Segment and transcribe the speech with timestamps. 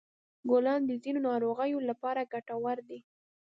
[0.49, 2.99] ګلان د ځینو ناروغیو لپاره ګټور دي.